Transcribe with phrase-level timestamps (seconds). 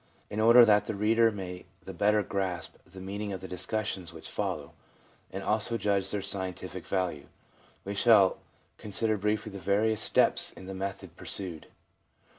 [0.31, 4.27] In order that the reader may the better grasp the meaning of the discussions which
[4.31, 4.73] follow,
[5.31, 7.27] and also judge of their scientific value,
[7.85, 8.39] we shall
[8.79, 11.67] consider briefly the various steps in the method pursued.